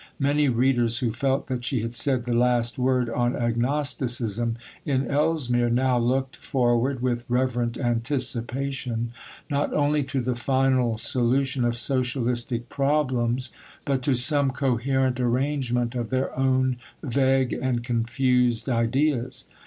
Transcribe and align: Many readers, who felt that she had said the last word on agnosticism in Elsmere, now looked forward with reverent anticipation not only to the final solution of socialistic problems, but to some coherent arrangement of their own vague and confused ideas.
Many 0.17 0.49
readers, 0.49 0.97
who 0.97 1.11
felt 1.11 1.45
that 1.45 1.63
she 1.63 1.81
had 1.81 1.93
said 1.93 2.25
the 2.25 2.33
last 2.33 2.79
word 2.79 3.07
on 3.07 3.35
agnosticism 3.35 4.57
in 4.83 5.05
Elsmere, 5.07 5.69
now 5.69 5.99
looked 5.99 6.37
forward 6.37 7.03
with 7.03 7.23
reverent 7.29 7.77
anticipation 7.77 9.11
not 9.47 9.71
only 9.75 10.03
to 10.05 10.19
the 10.19 10.33
final 10.33 10.97
solution 10.97 11.63
of 11.63 11.75
socialistic 11.77 12.67
problems, 12.67 13.51
but 13.85 14.01
to 14.01 14.15
some 14.15 14.49
coherent 14.49 15.19
arrangement 15.19 15.93
of 15.93 16.09
their 16.09 16.35
own 16.35 16.77
vague 17.03 17.53
and 17.53 17.83
confused 17.83 18.67
ideas. 18.67 19.45